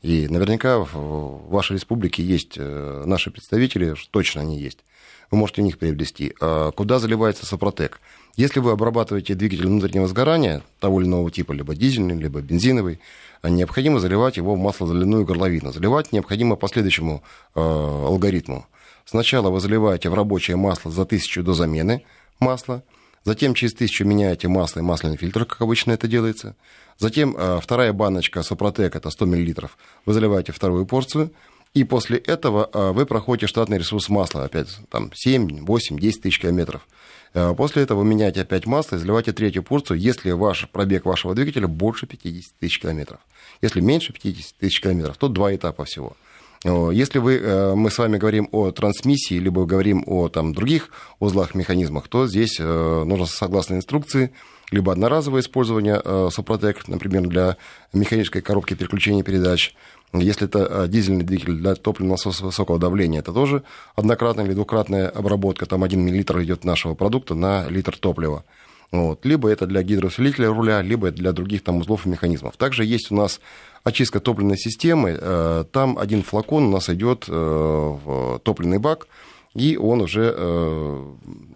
[0.00, 4.78] И наверняка в вашей республике есть наши представители, точно они есть.
[5.30, 6.34] Вы можете у них приобрести.
[6.40, 8.00] А куда заливается Сопротек?
[8.36, 12.98] Если вы обрабатываете двигатель внутреннего сгорания того или иного типа, либо дизельный, либо бензиновый,
[13.42, 15.72] необходимо заливать его в маслозаливную горловину.
[15.72, 17.22] Заливать необходимо по следующему
[17.54, 18.66] э, алгоритму.
[19.04, 22.04] Сначала вы заливаете в рабочее масло за тысячу до замены
[22.40, 22.82] масла,
[23.24, 26.56] затем через тысячу меняете масло и масляный фильтр, как обычно это делается.
[26.98, 29.68] Затем э, вторая баночка Сопротек, это 100 мл,
[30.06, 31.32] вы заливаете вторую порцию,
[31.74, 36.40] и после этого э, вы проходите штатный ресурс масла, опять там 7, 8, 10 тысяч
[36.40, 36.86] километров.
[37.34, 41.34] Э, после этого вы меняете опять масло и заливаете третью порцию, если ваш пробег вашего
[41.34, 43.20] двигателя больше 50 тысяч километров.
[43.60, 46.16] Если меньше 50 тысяч километров, то два этапа всего.
[46.64, 51.54] Если вы, э, мы с вами говорим о трансмиссии, либо говорим о там, других узлах,
[51.54, 54.32] механизмах, то здесь э, нужно согласно инструкции
[54.70, 57.58] либо одноразовое использование Супротек, например, для
[57.92, 59.74] механической коробки переключения передач,
[60.20, 63.62] если это а, дизельный двигатель для топливного насоса высокого давления, это тоже
[63.94, 65.66] однократная или двукратная обработка.
[65.66, 68.44] Там 1 мл идет нашего продукта на литр топлива.
[68.90, 69.24] Вот.
[69.24, 72.58] Либо это для гидроусилителя руля, либо это для других там узлов и механизмов.
[72.58, 73.40] Также есть у нас
[73.84, 75.18] очистка топливной системы.
[75.18, 79.08] Э, там один флакон у нас идет э, в топливный бак,
[79.54, 81.04] и он уже, э,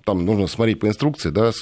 [0.04, 1.52] там нужно смотреть по инструкции, да,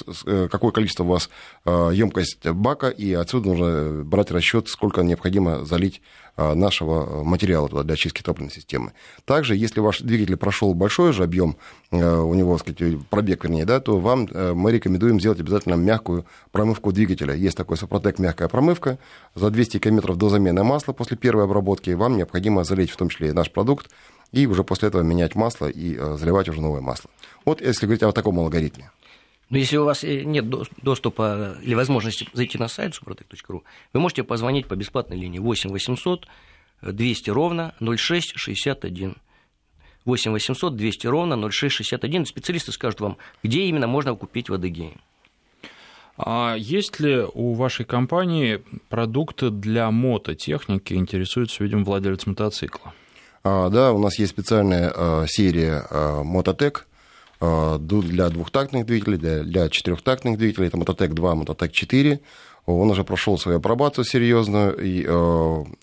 [0.49, 1.29] какое количество у вас
[1.65, 6.01] емкость бака, и отсюда нужно брать расчет, сколько необходимо залить
[6.37, 8.91] нашего материала туда для очистки топливной системы.
[9.23, 11.55] Также, если ваш двигатель прошел большой же объем,
[11.91, 16.25] э, у него, сказать, пробег, вернее, да, то вам э, мы рекомендуем сделать обязательно мягкую
[16.51, 17.33] промывку двигателя.
[17.33, 18.99] Есть такой Супротек мягкая промывка.
[19.33, 23.29] За 200 км до замены масла после первой обработки вам необходимо залить в том числе
[23.29, 23.89] и наш продукт,
[24.35, 27.09] и уже после этого менять масло и э, заливать уже новое масло.
[27.45, 28.91] Вот если говорить о таком алгоритме.
[29.49, 30.45] Но если у вас э, нет
[30.81, 33.61] доступа или возможности зайти на сайт suprotec.ru,
[33.93, 36.27] вы можете позвонить по бесплатной линии 8 800
[36.81, 39.15] 200 ровно 0661.
[40.03, 42.25] 8 800 200 ровно 0661.
[42.25, 44.97] Специалисты скажут вам, где именно можно купить в Адыгее.
[46.17, 50.93] А есть ли у вашей компании продукты для мототехники?
[50.93, 52.93] Интересуется, видимо, владелец мотоцикла.
[53.47, 56.87] А, да, у нас есть специальная а, серия а, Мототек
[57.39, 60.67] для двухтактных двигателей, для, для четырехтактных двигателей.
[60.67, 62.21] Это Мототек 2, Мототек 4.
[62.65, 65.01] Он уже прошел свою апробацию серьезную, и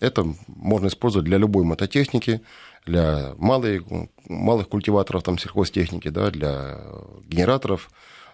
[0.00, 2.40] это можно использовать для любой мототехники,
[2.86, 3.82] для малых,
[4.26, 6.80] малых культиваторов, там, сельхозтехники, да, для
[7.28, 7.90] генераторов,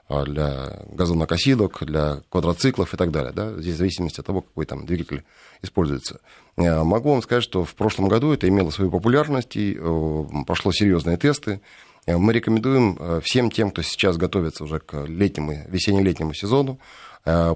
[0.09, 3.33] для газонокосилок, для квадроциклов и так далее.
[3.33, 3.61] Да?
[3.61, 5.25] Здесь в зависимости от того, какой там двигатель
[5.62, 6.21] используется.
[6.57, 10.73] Э, могу вам сказать, что в прошлом году это имело свою популярность и э, прошло
[10.73, 11.61] серьезные тесты.
[12.07, 16.79] Э, мы рекомендуем всем тем, кто сейчас готовится уже к летнему, весенне-летнему сезону,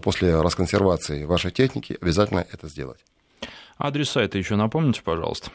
[0.03, 2.99] после расконсервации вашей техники обязательно это сделать.
[3.79, 5.51] Адрес сайта еще напомните, пожалуйста.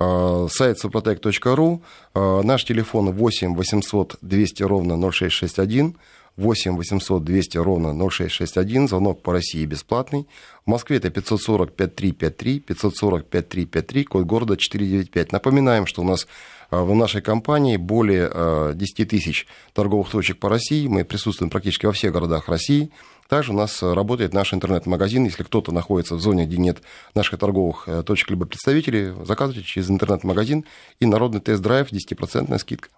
[0.00, 1.80] Э, сайт suprotec.ru,
[2.14, 5.96] э, наш телефон 8 800 200 ровно 0661,
[6.36, 10.28] 8 800 200 ровно 0661, звонок по России бесплатный.
[10.64, 15.32] В Москве это 540 5353, 540 5353, код города 495.
[15.32, 16.28] Напоминаем, что у нас
[16.70, 20.86] э, в нашей компании более 10 тысяч торговых точек по России.
[20.86, 22.92] Мы присутствуем практически во всех городах России.
[23.28, 25.24] Также у нас э, работает наш интернет-магазин.
[25.24, 26.78] Если кто-то находится в зоне, где нет
[27.14, 30.64] наших торговых э, точек либо представителей, заказывайте через интернет-магазин
[30.98, 32.88] и народный тест-драйв 10% скидка.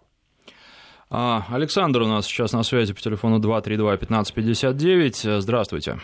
[1.10, 5.40] А, Александр у нас сейчас на связи по телефону 232-1559.
[5.40, 5.98] Здравствуйте.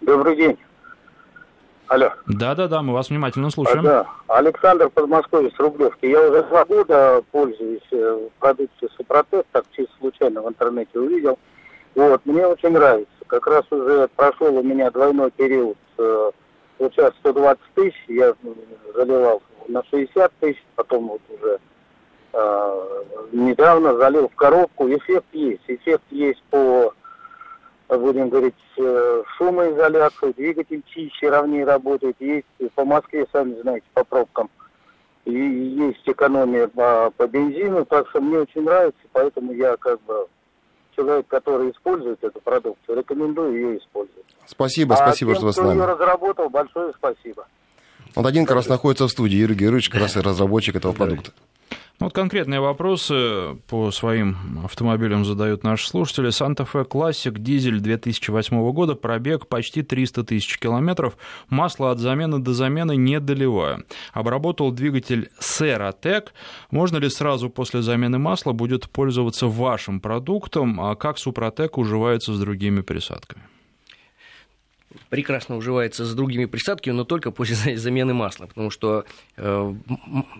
[0.00, 0.58] Добрый день.
[1.86, 2.10] Алло.
[2.26, 3.86] Да-да-да, мы вас внимательно слушаем.
[3.86, 4.06] А, да.
[4.26, 6.06] Александр Подмосковье с Рублевки.
[6.06, 11.38] Я уже два года пользуюсь э, продукцией Супротек, так чисто случайно в интернете увидел.
[11.94, 15.78] Вот, мне очень нравится как раз уже прошел у меня двойной период.
[15.98, 16.30] Э,
[16.78, 18.34] вот сейчас 120 тысяч, я
[18.94, 21.60] заливал на 60 тысяч, потом вот уже
[22.32, 24.88] э, недавно залил в коробку.
[24.88, 25.62] Эффект есть.
[25.68, 26.92] Эффект есть по,
[27.88, 32.16] будем говорить, э, шумоизоляции, двигатель чище, ровнее работает.
[32.18, 34.50] Есть по Москве, сами знаете, по пробкам.
[35.26, 40.26] И есть экономия по, по бензину, так что мне очень нравится, поэтому я как бы
[40.98, 44.24] человек, который использует эту продукцию, рекомендую ее использовать.
[44.46, 45.68] Спасибо, а спасибо, тем, что вы с нами.
[45.68, 47.46] кто ее разработал, большое спасибо.
[48.14, 51.32] Вот один как раз находится в студии, Юрий Георгиевич, как раз и разработчик этого продукта.
[52.00, 56.30] Ну, вот конкретные вопросы по своим автомобилям задают наши слушатели.
[56.30, 61.16] Санта-Фе Классик, дизель 2008 года, пробег почти 300 тысяч километров,
[61.48, 63.84] масло от замены до замены не доливаю.
[64.12, 66.34] Обработал двигатель Сератек.
[66.70, 72.38] Можно ли сразу после замены масла будет пользоваться вашим продуктом, а как Супротек уживается с
[72.38, 73.42] другими присадками?
[75.08, 79.04] Прекрасно уживается с другими присадками, но только после замены масла, потому что
[79.36, 79.74] э,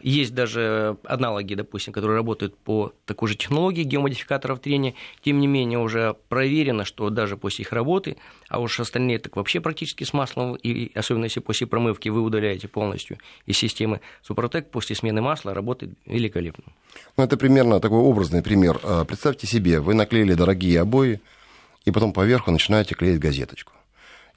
[0.02, 5.78] есть даже аналоги, допустим, которые работают по такой же технологии геомодификаторов трения, тем не менее
[5.78, 8.16] уже проверено, что даже после их работы,
[8.48, 12.68] а уж остальные так вообще практически с маслом, и особенно если после промывки вы удаляете
[12.68, 16.64] полностью из системы, Супротек после смены масла работает великолепно.
[17.16, 18.80] Ну, это примерно такой образный пример.
[18.82, 21.20] А, представьте себе, вы наклеили дорогие обои,
[21.84, 23.72] и потом поверху начинаете клеить газеточку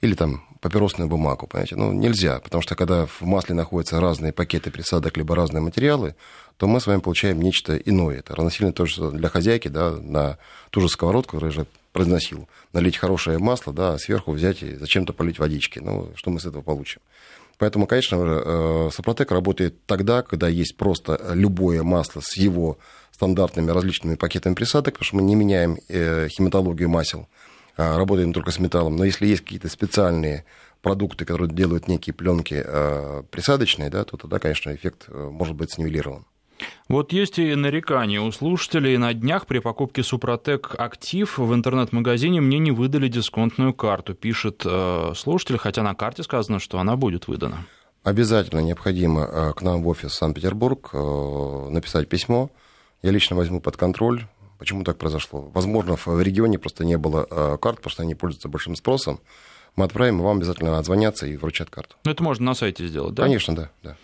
[0.02, 1.76] или там папиросную бумагу, понимаете?
[1.76, 6.14] Ну, нельзя, потому что когда в масле находятся разные пакеты присадок, либо разные материалы,
[6.56, 8.18] то мы с вами получаем нечто иное.
[8.18, 10.38] Это равносильно тоже для хозяйки, да, на
[10.70, 14.74] ту же сковородку, которую я же произносил, налить хорошее масло, да, а сверху взять и
[14.74, 15.78] зачем-то полить водички.
[15.78, 17.00] Ну, что мы с этого получим?
[17.58, 22.78] Поэтому, конечно, э, Сопротек работает тогда, когда есть просто любое масло с его
[23.12, 27.28] стандартными различными пакетами присадок, потому что мы не меняем э, химатологию масел.
[27.76, 30.44] А, работаем только с металлом, но если есть какие-то специальные
[30.82, 35.72] продукты, которые делают некие пленки а, присадочные, да, то тогда, конечно, эффект э, может быть
[35.72, 36.26] снивелирован.
[36.88, 38.96] Вот есть и нарекания у слушателей.
[38.96, 45.12] На днях при покупке Супротек Актив в интернет-магазине мне не выдали дисконтную карту, пишет э,
[45.16, 47.64] слушатель, хотя на карте сказано, что она будет выдана.
[48.04, 52.50] Обязательно необходимо э, к нам в офис Санкт-Петербург написать письмо.
[53.02, 54.26] Я лично возьму под контроль
[54.62, 55.50] Почему так произошло?
[55.52, 59.18] Возможно, в регионе просто не было э, карт, потому что они пользуются большим спросом.
[59.74, 61.96] Мы отправим, и вам обязательно отзвонятся и вручат карту.
[62.04, 63.24] Ну, это можно на сайте сделать, да?
[63.24, 63.70] Конечно, да.
[63.82, 63.96] да.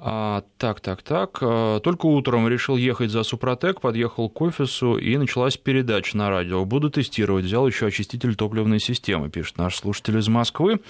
[0.00, 1.38] А, так, так, так.
[1.40, 6.64] А, только утром решил ехать за Супротек, подъехал к офису, и началась передача на радио.
[6.64, 7.44] Буду тестировать.
[7.44, 10.80] Взял еще очиститель топливной системы, пишет наш слушатель из Москвы.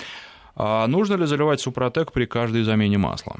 [0.54, 3.36] А нужно ли заливать Супротек при каждой замене масла?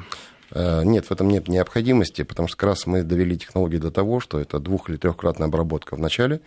[0.52, 4.20] Э, нет, в этом нет необходимости, потому что как раз мы довели технологии до того,
[4.20, 6.40] что это двух- или трехкратная обработка в начале,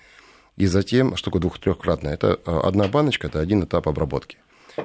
[0.58, 2.14] и затем, что такое двух-трехкратная?
[2.14, 4.38] Это э, одна баночка, это один этап обработки.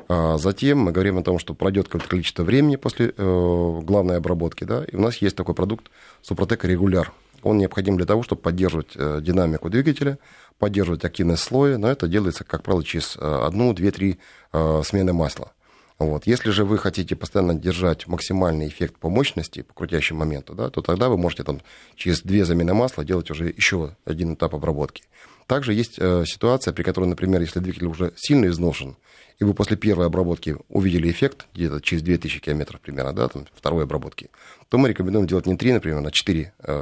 [0.09, 4.65] А затем мы говорим о том, что пройдет какое-то количество времени после э, главной обработки,
[4.65, 5.91] да, и у нас есть такой продукт
[6.23, 7.13] Супротек регуляр.
[7.43, 10.19] Он необходим для того, чтобы поддерживать динамику двигателя,
[10.59, 14.19] поддерживать активность слоя, но это делается, как правило, через одну, две, три
[14.51, 15.53] смены масла.
[15.99, 16.27] Вот.
[16.27, 20.83] Если же вы хотите постоянно держать максимальный эффект по мощности, по крутящему моменту, да, то
[20.83, 21.61] тогда вы можете там,
[21.95, 25.05] через две замены масла делать уже еще один этап обработки.
[25.47, 28.97] Также есть э, ситуация, при которой, например, если двигатель уже сильно изношен,
[29.39, 33.85] и вы после первой обработки увидели эффект, где-то через 2000 километров примерно, да, там, второй
[33.85, 34.31] обработки,
[34.69, 36.73] то мы рекомендуем делать не 3, например, а 4 э,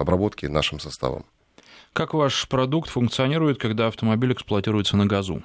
[0.00, 1.24] обработки нашим составом.
[1.92, 5.42] Как ваш продукт функционирует, когда автомобиль эксплуатируется на газу?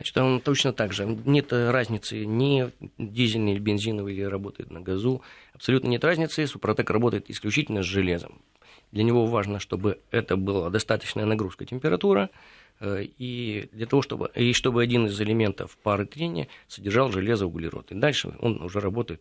[0.00, 1.04] Значит, он точно так же.
[1.26, 5.20] Нет разницы, ни дизельный или бензиновый или работает на газу.
[5.52, 6.46] Абсолютно нет разницы.
[6.46, 8.40] Супротек работает исключительно с железом.
[8.92, 12.30] Для него важно, чтобы это была достаточная нагрузка температура,
[12.80, 17.92] э, и для того, чтобы, и чтобы один из элементов пары трения содержал железо-углерод.
[17.92, 19.20] И дальше он уже работает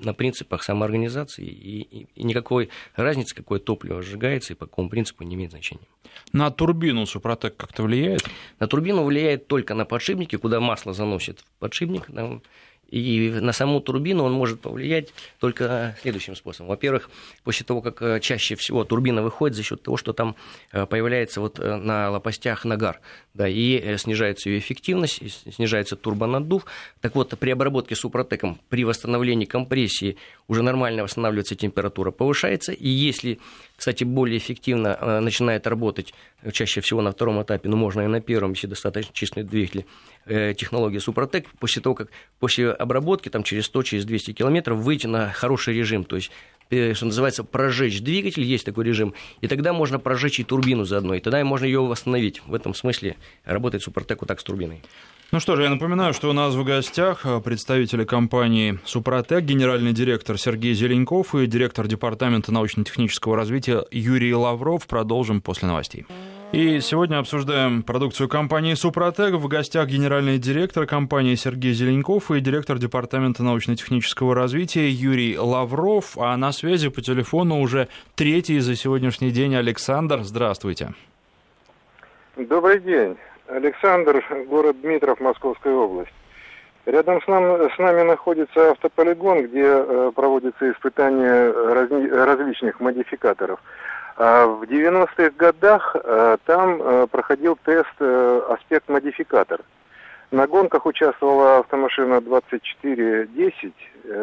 [0.00, 5.24] на принципах самоорганизации, и, и, и никакой разницы, какое топливо сжигается и по какому принципу
[5.24, 5.86] не имеет значения.
[6.32, 8.28] На турбину Супротек как-то влияет?
[8.58, 12.06] На турбину влияет только на подшипники, куда масло заносит в подшипник.
[12.06, 12.42] Там,
[12.90, 16.68] и на саму турбину он может повлиять только следующим способом.
[16.68, 17.10] Во-первых,
[17.44, 20.36] после того, как э, чаще всего турбина выходит за счет того, что там
[20.72, 23.00] э, появляется вот э, на лопастях нагар,
[23.34, 25.22] да, и снижается ее эффективность,
[25.54, 26.66] снижается турбонаддув.
[27.00, 30.16] Так вот, при обработке супротеком, при восстановлении компрессии
[30.48, 32.72] уже нормально восстанавливается температура, повышается.
[32.72, 33.38] И если,
[33.80, 36.12] кстати, более эффективно начинает работать
[36.52, 39.86] чаще всего на втором этапе, но можно и на первом, если достаточно чистый двигатель,
[40.26, 45.32] технология Супротек, после того, как после обработки, там через 100, через 200 километров выйти на
[45.32, 49.98] хороший режим, то есть э, что называется, прожечь двигатель, есть такой режим, и тогда можно
[49.98, 52.42] прожечь и турбину заодно, и тогда можно ее восстановить.
[52.46, 54.82] В этом смысле работает Супротек вот так с турбиной.
[55.32, 59.92] Ну что же, я напоминаю, что у нас в гостях э, представители компании «Супротек», генеральный
[59.92, 64.88] директор Сергей Зеленков и директор департамента научно-технического развития Юрий Лавров.
[64.88, 66.04] Продолжим после новостей.
[66.52, 69.34] И сегодня обсуждаем продукцию компании «Супротек».
[69.34, 76.18] В гостях генеральный директор компании Сергей Зеленков и директор департамента научно-технического развития Юрий Лавров.
[76.18, 77.86] А на связи по телефону уже
[78.16, 80.22] третий за сегодняшний день Александр.
[80.22, 80.88] Здравствуйте.
[82.34, 83.16] Добрый день.
[83.46, 86.12] Александр, город Дмитров, Московская область.
[86.84, 93.60] Рядом с, нам, с нами находится автополигон, где э, проводятся испытания разни, различных модификаторов.
[94.22, 99.62] А в 90-х годах э, там э, проходил тест э, аспект-модификатор.
[100.30, 103.72] На гонках участвовала автомашина 2410,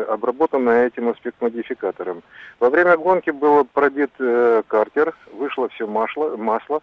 [0.07, 2.21] обработанная этим аспект-модификатором.
[2.59, 4.11] Во время гонки был пробит
[4.67, 6.81] картер, вышло все масло, масло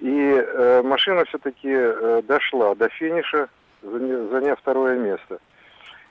[0.00, 3.48] и машина все-таки дошла до финиша,
[3.82, 5.38] заняв второе место.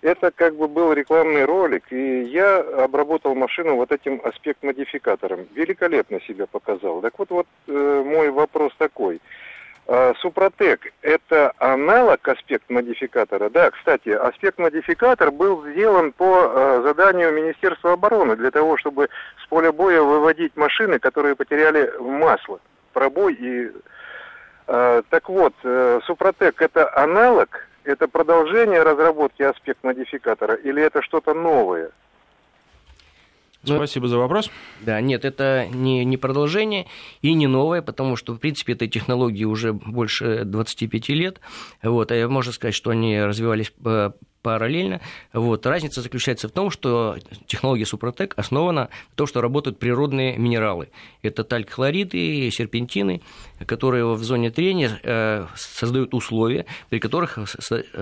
[0.04, 5.48] Это как бы был рекламный ролик, и я обработал машину вот этим аспект-модификатором.
[5.56, 7.00] Великолепно себя показал.
[7.00, 9.22] Так вот, вот э, мой вопрос такой.
[9.88, 13.50] А, Супротек– это аналог аспект-модификатора?
[13.50, 19.08] Да, кстати, аспект-модификатор был сделан по э, заданию Министерства обороны для того, чтобы
[19.42, 22.60] с поля боя выводить машины, которые потеряли масло,
[22.92, 23.72] пробой и...
[24.68, 31.92] Э, так вот, э, Супротек– это аналог это продолжение разработки аспект-модификатора или это что-то новое?
[33.66, 34.52] Ну, Спасибо за вопрос.
[34.82, 36.86] Да, нет, это не, не продолжение
[37.22, 41.40] и не новое, потому что, в принципе, этой технологии уже больше 25 лет.
[41.82, 44.12] Вот, а можно сказать, что они развивались э,
[44.44, 45.02] параллельно.
[45.34, 45.66] Вот.
[45.66, 47.18] Разница заключается в том, что
[47.48, 50.90] технология Супротек основана на том, что работают природные минералы.
[51.22, 53.22] Это талькхлориды, серпентины,
[53.66, 57.40] которые в зоне трения э, создают условия, при которых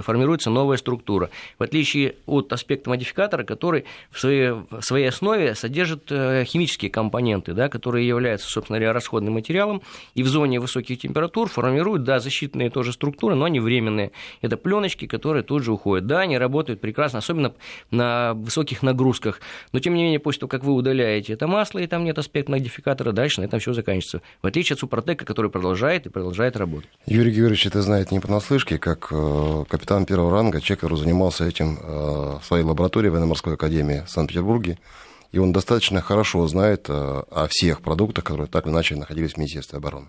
[0.01, 1.29] формируется новая структура.
[1.59, 7.53] В отличие от аспекта модификатора, который в своей, в своей основе содержит э, химические компоненты,
[7.53, 9.81] да, которые являются, собственно говоря, расходным материалом,
[10.15, 14.11] и в зоне высоких температур формируют да, защитные тоже структуры, но они временные.
[14.41, 16.07] Это пленочки, которые тут же уходят.
[16.07, 17.53] Да, они работают прекрасно, особенно
[17.91, 19.41] на высоких нагрузках.
[19.71, 22.51] Но, тем не менее, после того, как вы удаляете это масло, и там нет аспекта
[22.51, 24.21] модификатора, дальше на этом все заканчивается.
[24.41, 26.89] В отличие от Супротека, который продолжает и продолжает работать.
[27.05, 32.39] Юрий Георгиевич это знает не понаслышке, как э, капитан первого ранга, который занимался этим э,
[32.41, 34.77] в своей лаборатории военно-морской академии в Санкт-Петербурге.
[35.31, 39.37] И он достаточно хорошо знает э, о всех продуктах, которые так или иначе находились в
[39.37, 40.07] Министерстве обороны.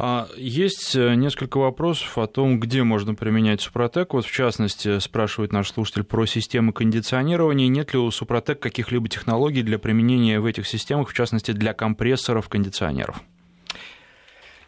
[0.00, 4.14] А, есть э, несколько вопросов о том, где можно применять Супротек.
[4.14, 7.66] Вот, в частности, спрашивает наш слушатель про системы кондиционирования.
[7.66, 12.48] Нет ли у Супротек каких-либо технологий для применения в этих системах, в частности, для компрессоров
[12.48, 13.20] кондиционеров?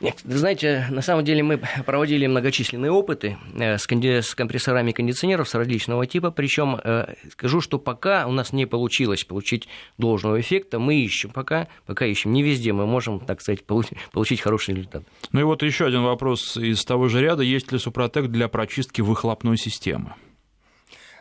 [0.01, 6.07] Вы знаете, на самом деле мы проводили многочисленные опыты э, с компрессорами кондиционеров с различного
[6.07, 11.31] типа, причем э, скажу, что пока у нас не получилось получить должного эффекта, мы ищем
[11.31, 15.05] пока, пока ищем, не везде мы можем, так сказать, получить, получить хороший результат.
[15.33, 19.03] Ну и вот еще один вопрос из того же ряда, есть ли Супротек для прочистки
[19.03, 20.15] выхлопной системы?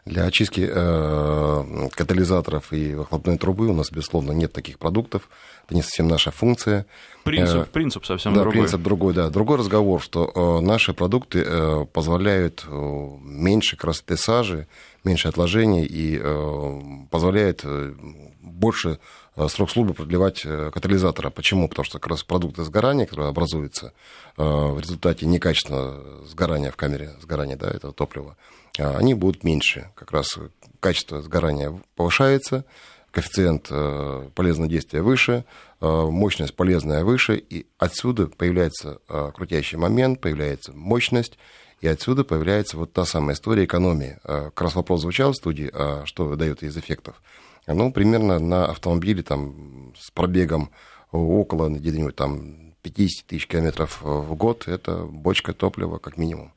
[0.10, 5.30] Для очистки э, катализаторов и выхлопной трубы у нас, безусловно, нет таких продуктов.
[5.66, 6.88] Это не совсем наша функция.
[7.24, 8.62] Принцип, э, принцип совсем да, другой.
[8.62, 9.30] принцип другой, да.
[9.30, 14.66] Другой разговор, что э, наши продукты э, позволяют э, меньше красоты сажи,
[15.04, 16.82] меньше отложений и э,
[17.12, 17.94] позволяет э,
[18.42, 18.98] больше
[19.36, 21.30] э, срок службы продлевать э, катализатора.
[21.30, 21.70] Почему?
[21.70, 23.94] Потому что как раз продукты сгорания, которые образуются
[24.38, 28.36] э, в результате некачественного сгорания в камере сгорания да, этого топлива,
[28.80, 29.92] они будут меньше.
[29.96, 30.38] Как раз
[30.80, 32.66] качество сгорания повышается,
[33.12, 35.46] коэффициент э, полезного действия выше,
[35.82, 41.38] э, мощность полезная выше, и отсюда появляется э, крутящий момент, появляется мощность,
[41.82, 44.20] и отсюда появляется вот та самая история экономии.
[44.24, 47.22] Как раз вопрос звучал в студии, а что дает из эффектов.
[47.68, 50.72] Ну, примерно на автомобиле там, с пробегом
[51.14, 56.52] около где-нибудь там 50 тысяч километров в год, это бочка топлива как минимум.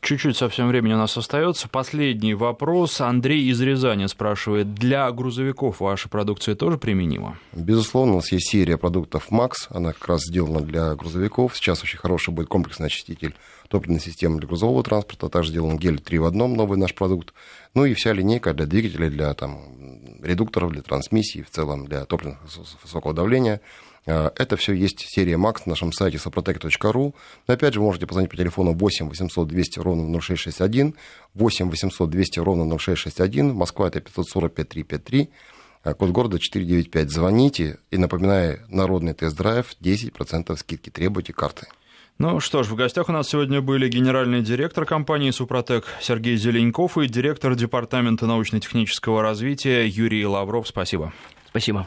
[0.00, 1.68] Чуть-чуть совсем времени у нас остается.
[1.68, 3.00] Последний вопрос.
[3.00, 7.38] Андрей из Рязани спрашивает, для грузовиков ваша продукция тоже применима?
[7.52, 11.56] Безусловно, у нас есть серия продуктов Max, она как раз сделана для грузовиков.
[11.56, 13.34] Сейчас очень хороший будет комплексный очиститель
[13.68, 17.34] топливной системы для грузового транспорта, также сделан гель 3 в одном, новый наш продукт.
[17.74, 19.58] Ну и вся линейка для двигателей, для там,
[20.22, 22.38] редукторов, для трансмиссии, в целом для топливных
[22.82, 23.60] высокого давления.
[24.06, 27.14] А, это все есть серия МАКС на нашем сайте soprotec.ru.
[27.46, 30.94] Но опять же, можете позвонить по телефону 8 800 200 ровно 0661,
[31.34, 35.30] 8 800 200 ровно 0661, Москва это 545 353,
[35.82, 37.10] а код города 495.
[37.10, 41.66] Звоните и напоминаю, народный тест-драйв, 10% скидки, требуйте карты.
[42.18, 46.96] Ну что ж, в гостях у нас сегодня были генеральный директор компании «Супротек» Сергей Зеленьков
[46.96, 50.66] и директор Департамента научно-технического развития Юрий Лавров.
[50.66, 51.12] Спасибо.
[51.50, 51.86] Спасибо.